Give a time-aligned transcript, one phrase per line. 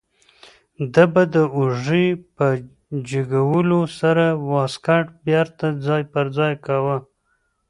[0.93, 2.47] ده به د اوږې په
[3.09, 6.97] جګولو سره واسکټ بیرته ځای پر ځای کاوه.